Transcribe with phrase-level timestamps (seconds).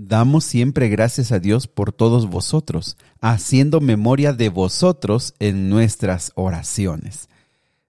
[0.00, 7.28] Damos siempre gracias a Dios por todos vosotros, haciendo memoria de vosotros en nuestras oraciones.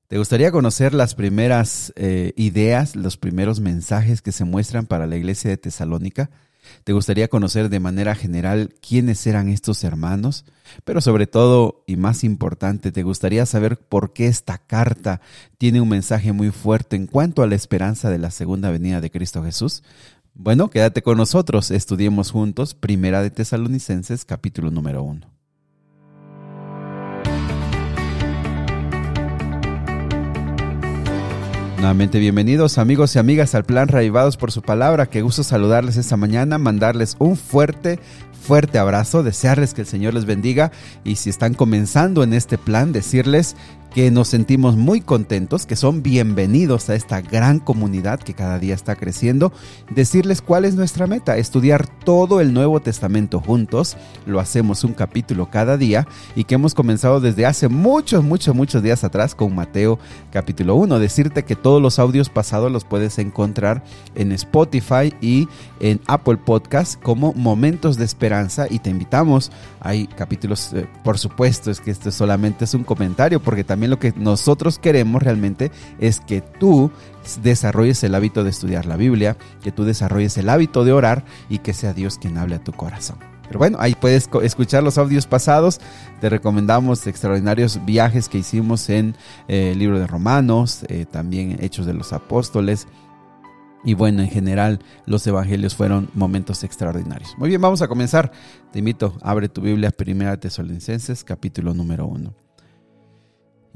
[0.08, 5.18] ¿Te gustaría conocer las primeras eh, ideas, los primeros mensajes que se muestran para la
[5.18, 6.32] iglesia de Tesalónica?
[6.84, 10.46] ¿Te gustaría conocer de manera general quiénes eran estos hermanos?
[10.84, 15.22] Pero sobre todo, y más importante, ¿te gustaría saber por qué esta carta
[15.60, 19.12] tiene un mensaje muy fuerte en cuanto a la esperanza de la segunda venida de
[19.12, 19.84] Cristo Jesús?
[20.42, 25.20] Bueno, quédate con nosotros, estudiemos juntos Primera de Tesalonicenses capítulo número 1.
[31.76, 35.08] Nuevamente bienvenidos amigos y amigas al plan Raivados por su palabra.
[35.08, 38.00] Qué gusto saludarles esta mañana, mandarles un fuerte,
[38.42, 40.72] fuerte abrazo, desearles que el Señor les bendiga
[41.04, 43.58] y si están comenzando en este plan, decirles
[43.94, 48.76] que nos sentimos muy contentos, que son bienvenidos a esta gran comunidad que cada día
[48.76, 49.52] está creciendo.
[49.90, 53.98] Decirles cuál es nuestra meta, estudiar todo el Nuevo Testamento juntos.
[54.28, 58.84] Lo hacemos un capítulo cada día y que hemos comenzado desde hace muchos, muchos, muchos
[58.84, 59.98] días atrás con Mateo
[60.32, 61.00] capítulo 1.
[61.00, 63.84] Decirte que todos los audios pasados los puedes encontrar
[64.14, 65.48] en Spotify y
[65.80, 69.52] en Apple Podcast como Momentos de Esperanza y te invitamos.
[69.80, 73.92] Hay capítulos, eh, por supuesto, es que esto solamente es un comentario porque también también
[73.92, 76.92] lo que nosotros queremos realmente es que tú
[77.42, 81.60] desarrolles el hábito de estudiar la Biblia, que tú desarrolles el hábito de orar y
[81.60, 83.20] que sea Dios quien hable a tu corazón.
[83.48, 85.80] Pero bueno, ahí puedes escuchar los audios pasados.
[86.20, 89.16] Te recomendamos extraordinarios viajes que hicimos en
[89.48, 92.86] eh, el libro de Romanos, eh, también Hechos de los Apóstoles.
[93.86, 97.34] Y bueno, en general los evangelios fueron momentos extraordinarios.
[97.38, 98.34] Muy bien, vamos a comenzar.
[98.74, 102.49] Te invito, abre tu Biblia, Primera Tesalonicenses, capítulo número 1.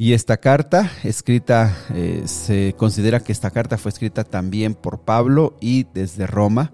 [0.04, 5.56] Y esta carta, escrita, eh, se considera que esta carta fue escrita también por Pablo
[5.62, 6.74] y desde Roma,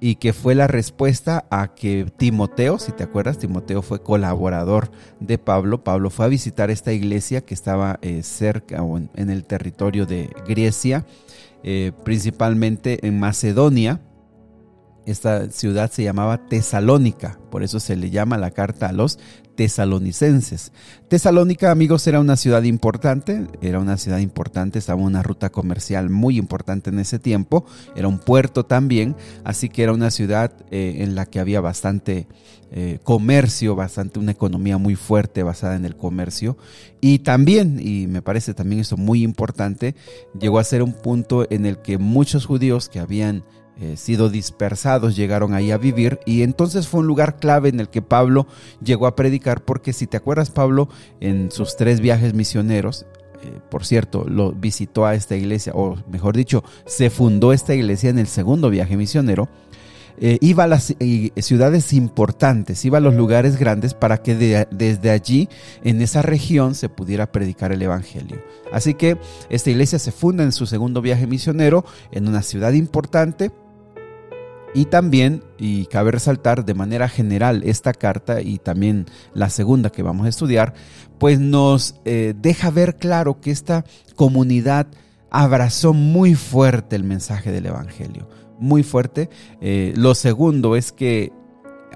[0.00, 5.36] y que fue la respuesta a que Timoteo, si te acuerdas, Timoteo fue colaborador de
[5.36, 5.84] Pablo.
[5.84, 10.30] Pablo fue a visitar esta iglesia que estaba eh, cerca o en, el territorio de
[10.48, 11.04] Grecia,
[11.62, 14.00] eh, principalmente en Macedonia.
[15.04, 19.18] Esta ciudad se llamaba Tesalónica, por eso se le llama la carta a los
[19.60, 20.72] tesalonicenses.
[21.08, 26.38] Tesalónica, amigos, era una ciudad importante, era una ciudad importante, estaba una ruta comercial muy
[26.38, 31.14] importante en ese tiempo, era un puerto también, así que era una ciudad eh, en
[31.14, 32.26] la que había bastante
[32.72, 36.56] eh, comercio, bastante una economía muy fuerte basada en el comercio
[37.02, 39.94] y también, y me parece también eso muy importante,
[40.40, 43.44] llegó a ser un punto en el que muchos judíos que habían
[43.80, 47.88] eh, sido dispersados, llegaron ahí a vivir y entonces fue un lugar clave en el
[47.88, 48.46] que Pablo
[48.84, 53.06] llegó a predicar porque si te acuerdas Pablo en sus tres viajes misioneros,
[53.42, 58.10] eh, por cierto, lo visitó a esta iglesia, o mejor dicho, se fundó esta iglesia
[58.10, 59.48] en el segundo viaje misionero,
[60.18, 60.94] eh, iba a las
[61.36, 65.48] ciudades importantes, iba a los lugares grandes para que desde allí,
[65.84, 68.44] en esa región, se pudiera predicar el Evangelio.
[68.70, 69.16] Así que
[69.48, 73.50] esta iglesia se funda en su segundo viaje misionero en una ciudad importante
[74.74, 80.02] y también, y cabe resaltar de manera general esta carta y también la segunda que
[80.02, 80.74] vamos a estudiar,
[81.18, 84.86] pues nos eh, deja ver claro que esta comunidad
[85.30, 88.28] abrazó muy fuerte el mensaje del Evangelio,
[88.58, 89.28] muy fuerte.
[89.60, 91.32] Eh, lo segundo es que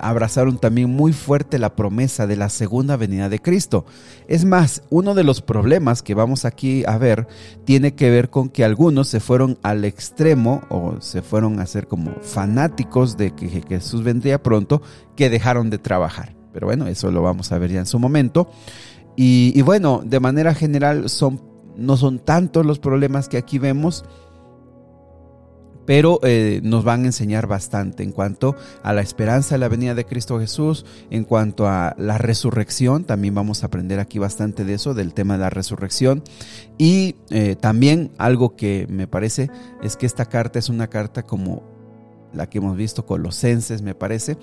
[0.01, 3.85] abrazaron también muy fuerte la promesa de la segunda venida de Cristo.
[4.29, 7.27] Es más, uno de los problemas que vamos aquí a ver
[7.65, 11.87] tiene que ver con que algunos se fueron al extremo o se fueron a ser
[11.87, 14.83] como fanáticos de que Jesús vendría pronto,
[15.17, 16.35] que dejaron de trabajar.
[16.53, 18.49] Pero bueno, eso lo vamos a ver ya en su momento.
[19.17, 21.41] Y, bueno, de manera general son,
[21.77, 24.05] no son tantos los problemas que aquí vemos
[25.87, 29.95] pero eh, nos van a enseñar bastante en cuanto a la esperanza de la venida
[29.95, 34.75] de Cristo Jesús, en cuanto a la resurrección, también vamos a aprender aquí bastante de
[34.75, 36.23] eso, del tema de la resurrección,
[36.79, 39.51] y eh, también algo que me parece
[39.83, 41.63] es que esta carta es una carta como
[42.33, 44.37] la que hemos visto, Colosenses me parece,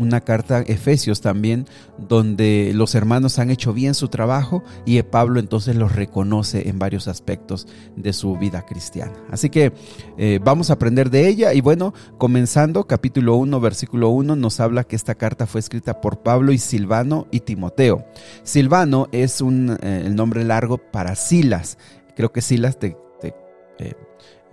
[0.00, 1.66] una carta Efesios también,
[1.98, 7.06] donde los hermanos han hecho bien su trabajo y Pablo entonces los reconoce en varios
[7.08, 7.66] aspectos
[7.96, 9.12] de su vida cristiana.
[9.30, 9.72] Así que
[10.18, 14.84] eh, vamos a aprender de ella y bueno, comenzando capítulo 1, versículo 1, nos habla
[14.84, 18.04] que esta carta fue escrita por Pablo y Silvano y Timoteo.
[18.42, 21.78] Silvano es un, eh, el nombre largo para Silas.
[22.16, 22.96] Creo que Silas te...
[23.78, 23.94] Eh,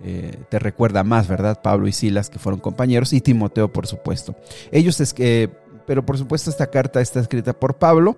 [0.02, 1.60] eh, te recuerda más, ¿verdad?
[1.62, 4.36] Pablo y Silas, que fueron compañeros, y Timoteo, por supuesto.
[4.70, 5.50] Ellos es que,
[5.86, 8.16] pero por supuesto esta carta está escrita por Pablo.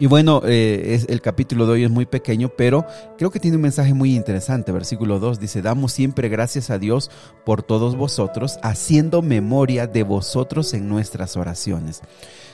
[0.00, 2.86] Y bueno, eh, es, el capítulo de hoy es muy pequeño, pero
[3.18, 4.72] creo que tiene un mensaje muy interesante.
[4.72, 7.10] Versículo 2 dice, damos siempre gracias a Dios
[7.44, 12.00] por todos vosotros, haciendo memoria de vosotros en nuestras oraciones.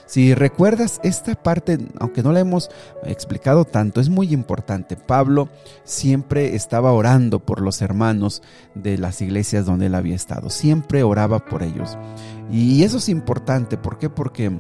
[0.07, 2.71] Si recuerdas esta parte, aunque no la hemos
[3.05, 4.97] explicado tanto, es muy importante.
[4.97, 5.49] Pablo
[5.85, 8.43] siempre estaba orando por los hermanos
[8.75, 10.49] de las iglesias donde él había estado.
[10.49, 11.99] Siempre oraba por ellos.
[12.51, 13.77] Y eso es importante.
[13.77, 14.09] ¿Por qué?
[14.09, 14.53] Porque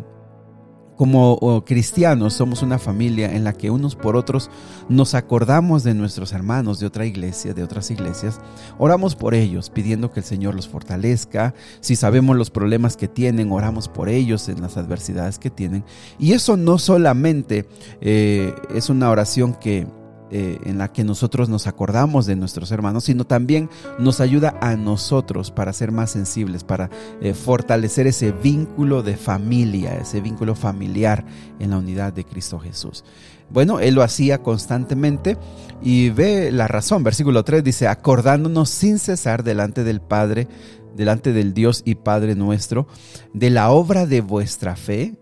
[0.96, 4.50] como cristianos somos una familia en la que unos por otros
[4.88, 8.40] nos acordamos de nuestros hermanos de otra iglesia, de otras iglesias,
[8.78, 13.52] oramos por ellos pidiendo que el Señor los fortalezca, si sabemos los problemas que tienen,
[13.52, 15.84] oramos por ellos en las adversidades que tienen.
[16.18, 17.68] Y eso no solamente
[18.00, 19.86] eh, es una oración que
[20.30, 24.74] eh, en la que nosotros nos acordamos de nuestros hermanos, sino también nos ayuda a
[24.74, 26.90] nosotros para ser más sensibles, para
[27.20, 31.24] eh, fortalecer ese vínculo de familia, ese vínculo familiar
[31.60, 33.04] en la unidad de Cristo Jesús.
[33.50, 35.36] Bueno, él lo hacía constantemente
[35.80, 37.04] y ve la razón.
[37.04, 40.48] Versículo 3 dice, acordándonos sin cesar delante del Padre,
[40.96, 42.88] delante del Dios y Padre nuestro,
[43.32, 45.14] de la obra de vuestra fe,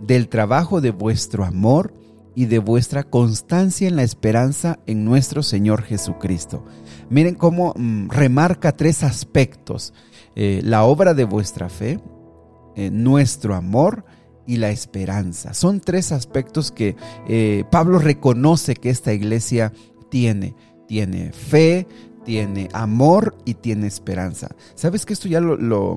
[0.00, 1.92] del trabajo de vuestro amor,
[2.34, 6.64] y de vuestra constancia en la esperanza en nuestro Señor Jesucristo.
[7.10, 9.92] Miren cómo mm, remarca tres aspectos.
[10.36, 12.00] Eh, la obra de vuestra fe,
[12.76, 14.04] eh, nuestro amor
[14.46, 15.52] y la esperanza.
[15.52, 16.96] Son tres aspectos que
[17.28, 19.72] eh, Pablo reconoce que esta iglesia
[20.10, 20.54] tiene.
[20.86, 21.86] Tiene fe,
[22.24, 24.48] tiene amor y tiene esperanza.
[24.74, 25.96] ¿Sabes que esto ya lo,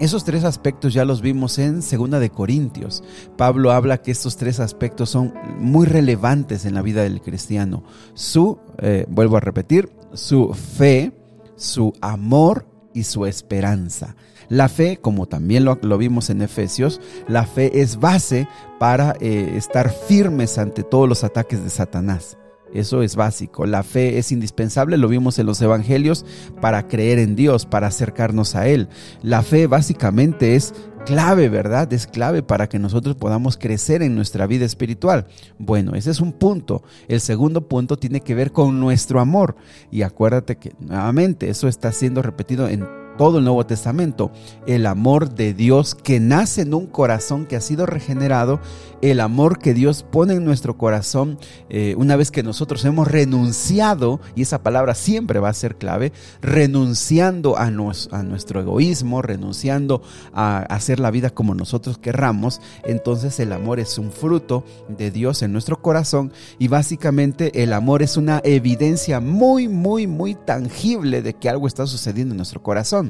[0.00, 3.04] esos tres aspectos ya los vimos en Segunda de Corintios.
[3.36, 7.84] Pablo habla que estos tres aspectos son muy relevantes en la vida del cristiano.
[8.14, 11.12] Su, eh, vuelvo a repetir, su fe,
[11.56, 14.16] su amor y su esperanza.
[14.48, 18.48] La fe, como también lo, vimos en Efesios, la fe es base
[18.78, 22.36] para eh, estar firmes ante todos los ataques de Satanás.
[22.74, 23.64] Eso es básico.
[23.66, 26.26] La fe es indispensable, lo vimos en los evangelios,
[26.60, 28.88] para creer en Dios, para acercarnos a Él.
[29.22, 30.74] La fe básicamente es
[31.06, 31.92] clave, ¿verdad?
[31.92, 35.26] Es clave para que nosotros podamos crecer en nuestra vida espiritual.
[35.58, 36.82] Bueno, ese es un punto.
[37.08, 39.56] El segundo punto tiene que ver con nuestro amor.
[39.90, 44.30] Y acuérdate que nuevamente eso está siendo repetido en todo el Nuevo Testamento,
[44.66, 48.60] el amor de Dios que nace en un corazón que ha sido regenerado,
[49.02, 51.38] el amor que Dios pone en nuestro corazón
[51.68, 56.12] eh, una vez que nosotros hemos renunciado, y esa palabra siempre va a ser clave,
[56.40, 60.02] renunciando a, a nuestro egoísmo, renunciando
[60.32, 65.42] a hacer la vida como nosotros querramos, entonces el amor es un fruto de Dios
[65.42, 71.34] en nuestro corazón y básicamente el amor es una evidencia muy, muy, muy tangible de
[71.34, 73.03] que algo está sucediendo en nuestro corazón.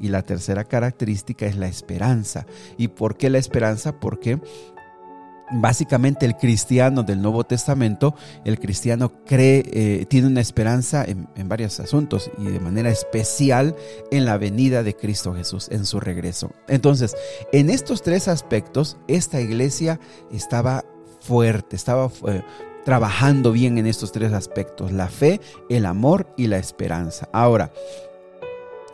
[0.00, 2.46] Y la tercera característica es la esperanza.
[2.78, 4.00] ¿Y por qué la esperanza?
[4.00, 4.40] Porque
[5.50, 11.80] básicamente el cristiano del Nuevo Testamento, el cristiano cree, eh, tiene una esperanza en, varios
[11.80, 13.74] asuntos y de manera especial
[14.10, 16.52] en la venida de Cristo Jesús, en su regreso.
[16.68, 17.16] Entonces,
[17.52, 19.98] en estos tres aspectos, esta iglesia
[20.30, 20.84] estaba
[21.20, 22.42] fuerte, estaba eh,
[22.84, 27.28] trabajando bien en estos tres aspectos, la fe, el amor y la esperanza.
[27.32, 27.72] Ahora,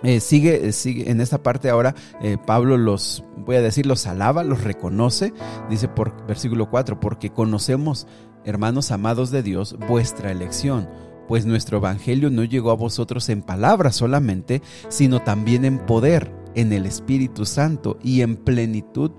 [0.02, 4.44] eh, sigue, sigue en esta parte ahora, eh, Pablo los, voy a decir, los alaba,
[4.44, 5.32] los reconoce,
[5.70, 8.06] dice por versículo 4, porque conocemos,
[8.44, 10.88] hermanos amados de Dios, vuestra elección,
[11.28, 16.72] pues nuestro evangelio no llegó a vosotros en palabras solamente, sino también en poder, en
[16.72, 19.10] el Espíritu Santo y en plenitud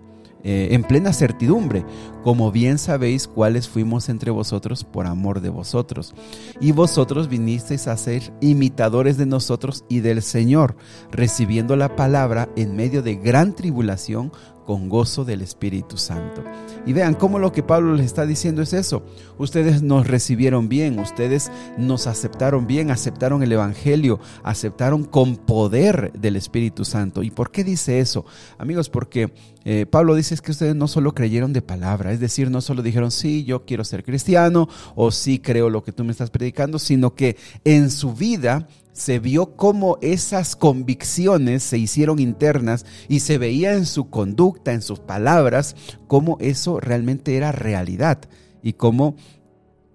[0.43, 1.85] eh, en plena certidumbre,
[2.23, 6.13] como bien sabéis cuáles fuimos entre vosotros por amor de vosotros.
[6.59, 10.75] Y vosotros vinisteis a ser imitadores de nosotros y del Señor,
[11.11, 14.31] recibiendo la palabra en medio de gran tribulación
[14.67, 16.43] con gozo del Espíritu Santo.
[16.85, 19.01] Y vean cómo lo que Pablo les está diciendo es eso.
[19.37, 26.35] Ustedes nos recibieron bien, ustedes nos aceptaron bien, aceptaron el Evangelio, aceptaron con poder del
[26.35, 27.23] Espíritu Santo.
[27.23, 28.25] ¿Y por qué dice eso?
[28.57, 29.33] Amigos, porque
[29.63, 32.81] eh, Pablo dice es que ustedes no solo creyeron de palabra, es decir, no solo
[32.81, 36.77] dijeron, sí, yo quiero ser cristiano o sí creo lo que tú me estás predicando,
[36.77, 43.37] sino que en su vida se vio cómo esas convicciones se hicieron internas y se
[43.37, 45.75] veía en su conducta, en sus palabras,
[46.07, 48.17] cómo eso realmente era realidad
[48.63, 49.15] y cómo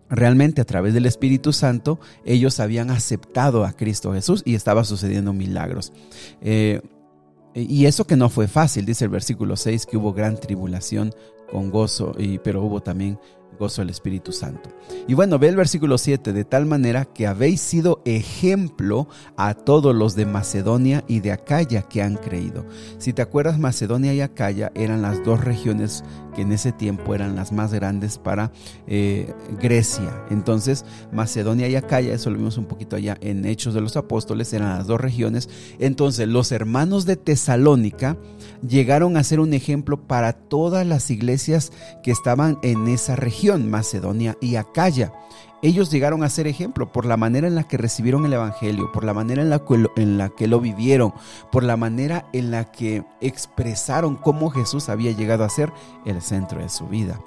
[0.08, 5.32] realmente a través del Espíritu Santo ellos habían aceptado a Cristo Jesús y estaba sucediendo
[5.32, 5.92] milagros.
[6.40, 6.80] Eh,
[7.54, 11.12] y eso que no fue fácil, dice el versículo 6, que hubo gran tribulación
[11.50, 13.18] con gozo, y, pero hubo también
[13.58, 14.70] gozo del Espíritu Santo.
[15.06, 19.94] Y bueno, ve el versículo 7, de tal manera que habéis sido ejemplo a todos
[19.94, 22.64] los de Macedonia y de Acaya que han creído.
[22.98, 27.36] Si te acuerdas, Macedonia y Acaya eran las dos regiones que en ese tiempo eran
[27.36, 28.52] las más grandes para
[28.86, 30.24] eh, Grecia.
[30.30, 34.52] Entonces, Macedonia y Acaya, eso lo vimos un poquito allá en Hechos de los Apóstoles,
[34.52, 35.48] eran las dos regiones.
[35.78, 38.16] Entonces, los hermanos de Tesalónica
[38.66, 41.72] llegaron a ser un ejemplo para todas las iglesias
[42.02, 45.12] que estaban en esa región, Macedonia y Acaya
[45.62, 49.04] ellos llegaron a ser ejemplo por la manera en la que recibieron el Evangelio, por
[49.04, 51.14] la manera en la, que lo, en la que lo vivieron,
[51.52, 55.72] por la manera en la que expresaron cómo Jesús había llegado a ser
[56.04, 57.20] el centro de su vida.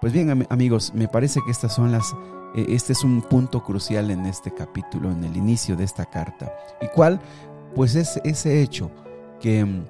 [0.00, 2.14] Pues bien amigos, me parece que estas son las,
[2.54, 6.50] eh, este es un punto crucial en este capítulo, en el inicio de esta carta.
[6.80, 7.20] ¿Y cuál?
[7.74, 8.90] Pues es ese hecho
[9.40, 9.84] que mm,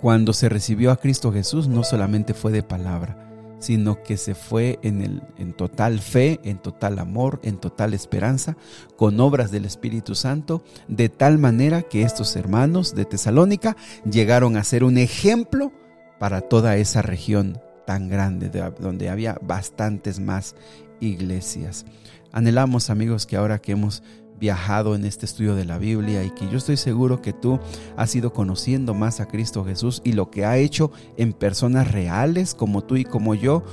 [0.00, 3.27] cuando se recibió a Cristo Jesús no solamente fue de palabra,
[3.58, 8.56] sino que se fue en, el, en total fe, en total amor, en total esperanza,
[8.96, 13.76] con obras del Espíritu Santo, de tal manera que estos hermanos de Tesalónica
[14.10, 15.72] llegaron a ser un ejemplo
[16.18, 20.54] para toda esa región tan grande, donde había bastantes más
[21.00, 21.86] iglesias.
[22.32, 24.02] Anhelamos, amigos, que ahora que hemos
[24.38, 27.58] viajado en este estudio de la Biblia y que yo estoy seguro que tú
[27.96, 32.54] has ido conociendo más a Cristo Jesús y lo que ha hecho en personas reales
[32.54, 33.64] como tú y como yo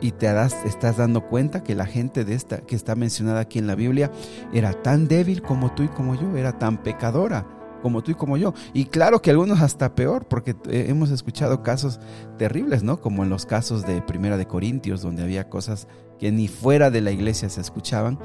[0.00, 3.58] y te das, estás dando cuenta que la gente de esta que está mencionada aquí
[3.58, 4.10] en la Biblia
[4.52, 7.46] era tan débil como tú y como yo, era tan pecadora
[7.82, 8.54] como tú y como yo.
[8.72, 11.98] Y claro que algunos hasta peor, porque eh, hemos escuchado casos
[12.38, 13.00] terribles, ¿no?
[13.00, 15.88] Como en los casos de Primera de Corintios, donde había cosas
[16.18, 18.18] que ni fuera de la iglesia se escuchaban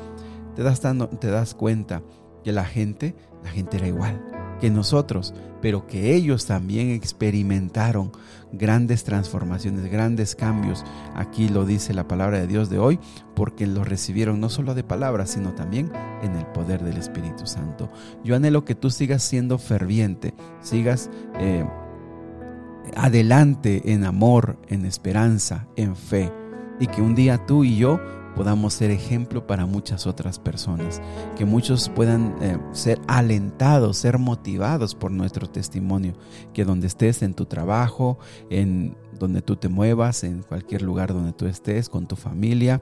[0.55, 2.01] te das, te das cuenta
[2.43, 8.11] que la gente, la gente era igual que nosotros, pero que ellos también experimentaron
[8.51, 10.83] grandes transformaciones, grandes cambios.
[11.15, 12.99] Aquí lo dice la palabra de Dios de hoy,
[13.35, 17.89] porque lo recibieron no solo de palabras, sino también en el poder del Espíritu Santo.
[18.23, 21.09] Yo anhelo que tú sigas siendo ferviente, sigas
[21.39, 21.67] eh,
[22.95, 26.31] adelante en amor, en esperanza, en fe,
[26.79, 27.99] y que un día tú y yo
[28.35, 31.01] podamos ser ejemplo para muchas otras personas,
[31.37, 36.13] que muchos puedan eh, ser alentados, ser motivados por nuestro testimonio,
[36.53, 41.33] que donde estés en tu trabajo, en donde tú te muevas, en cualquier lugar donde
[41.33, 42.81] tú estés, con tu familia,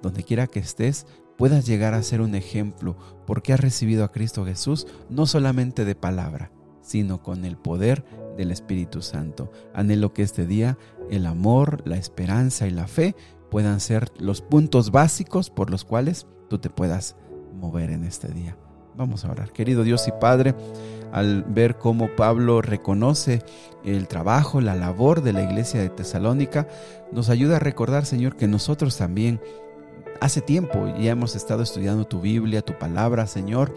[0.00, 1.06] donde quiera que estés,
[1.36, 5.94] puedas llegar a ser un ejemplo, porque has recibido a Cristo Jesús no solamente de
[5.94, 8.04] palabra, sino con el poder
[8.36, 9.50] del Espíritu Santo.
[9.74, 10.78] Anhelo que este día
[11.10, 13.14] el amor, la esperanza y la fe
[13.52, 17.16] puedan ser los puntos básicos por los cuales tú te puedas
[17.60, 18.56] mover en este día.
[18.96, 19.52] Vamos a orar.
[19.52, 20.54] Querido Dios y Padre,
[21.12, 23.42] al ver cómo Pablo reconoce
[23.84, 26.66] el trabajo, la labor de la iglesia de Tesalónica,
[27.12, 29.38] nos ayuda a recordar, Señor, que nosotros también
[30.22, 33.74] hace tiempo ya hemos estado estudiando tu Biblia, tu palabra, Señor.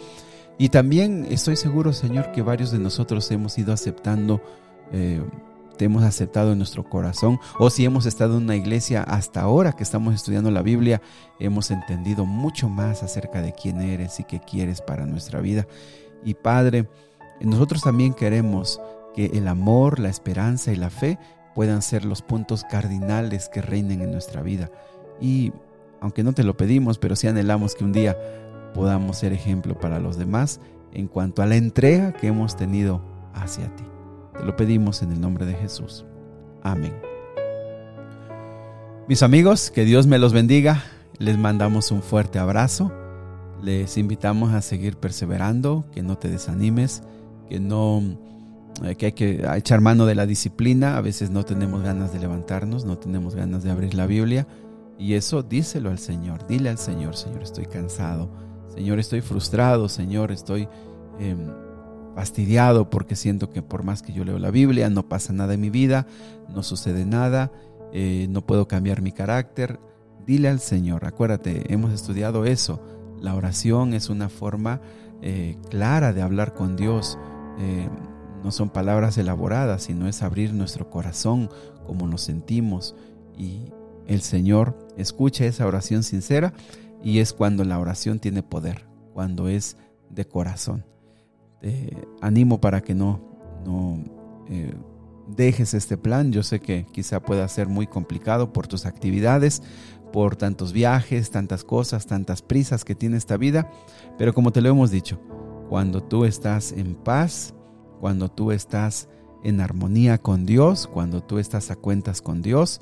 [0.58, 4.42] Y también estoy seguro, Señor, que varios de nosotros hemos ido aceptando
[4.94, 5.22] eh,
[5.78, 9.74] te hemos aceptado en nuestro corazón o si hemos estado en una iglesia hasta ahora
[9.74, 11.02] que estamos estudiando la Biblia,
[11.40, 15.68] hemos entendido mucho más acerca de quién eres y qué quieres para nuestra vida.
[16.24, 16.90] Y Padre,
[17.42, 18.80] nosotros también queremos
[19.14, 21.20] que el amor, la esperanza y la fe
[21.54, 24.70] puedan ser los puntos cardinales que reinen en nuestra vida.
[25.22, 25.54] Y
[26.02, 28.18] aunque no te lo pedimos, pero sí anhelamos que un día
[28.74, 30.60] podamos ser ejemplo para los demás
[30.92, 33.02] en cuanto a la entrega que hemos tenido
[33.34, 33.95] hacia ti.
[34.38, 36.06] Te lo pedimos en el nombre de Jesús.
[36.64, 36.94] Amén.
[39.08, 40.84] Mis amigos, que Dios me los bendiga.
[41.20, 42.92] Les mandamos un fuerte abrazo.
[43.62, 47.04] Les invitamos a seguir perseverando, que no te desanimes,
[47.50, 48.02] que no
[48.84, 50.98] eh, que hay que echar mano de la disciplina.
[50.98, 54.48] A veces no tenemos ganas de levantarnos, no tenemos ganas de abrir la Biblia.
[54.98, 56.48] Y eso díselo al Señor.
[56.48, 58.30] Dile al Señor, Señor, estoy cansado.
[58.74, 59.88] Señor, estoy frustrado.
[59.88, 60.68] Señor, estoy
[61.20, 61.52] em,
[62.16, 65.62] fastidiado porque siento que por más que yo leo la Biblia no pasa nada en
[65.62, 66.08] mi vida,
[66.48, 67.52] no sucede nada,
[67.92, 69.80] eh, no puedo cambiar mi carácter.
[70.26, 72.82] Dile al Señor, acuérdate, hemos estudiado eso.
[73.20, 74.82] La oración es una forma
[75.22, 77.20] eh, clara de hablar con Dios.
[77.60, 77.90] Eh,
[78.44, 81.50] no son palabras elaboradas, sino es abrir nuestro corazón
[81.86, 82.96] como nos sentimos.
[83.38, 83.74] Y
[84.08, 86.54] el Señor escucha esa oración sincera
[87.04, 89.78] y es cuando la oración tiene poder, cuando es
[90.10, 90.86] de corazón.
[91.66, 93.20] Te animo para que no,
[93.66, 93.98] no
[94.48, 94.72] eh,
[95.36, 96.32] dejes este plan.
[96.32, 99.64] Yo sé que quizá pueda ser muy complicado por tus actividades,
[100.14, 103.72] por tantos viajes, tantas cosas, tantas prisas que tiene esta vida,
[104.16, 105.20] pero como te lo hemos dicho,
[105.68, 107.56] cuando tú estás en paz,
[108.00, 109.10] cuando tú estás
[109.44, 112.80] en armonía con Dios, cuando tú estás a cuentas con Dios,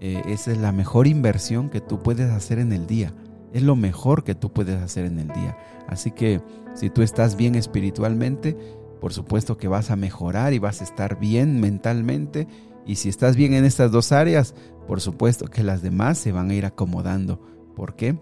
[0.00, 3.12] eh, esa es la mejor inversión que tú puedes hacer en el día.
[3.52, 5.58] Es lo mejor que tú puedes hacer en el día.
[5.88, 6.40] Así que
[6.74, 8.56] si tú estás bien espiritualmente,
[9.00, 12.46] por supuesto que vas a mejorar y vas a estar bien mentalmente.
[12.86, 14.54] Y si estás bien en estas dos áreas,
[14.86, 17.40] por supuesto que las demás se van a ir acomodando.
[17.74, 18.18] ¿Por qué?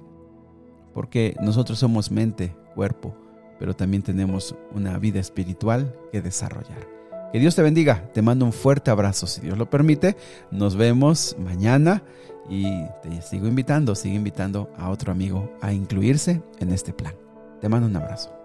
[0.95, 3.15] Porque nosotros somos mente, cuerpo,
[3.59, 6.89] pero también tenemos una vida espiritual que desarrollar.
[7.33, 10.17] Que Dios te bendiga, te mando un fuerte abrazo si Dios lo permite.
[10.51, 12.03] Nos vemos mañana
[12.49, 12.65] y
[13.03, 17.15] te sigo invitando, sigo invitando a otro amigo a incluirse en este plan.
[17.61, 18.40] Te mando un abrazo.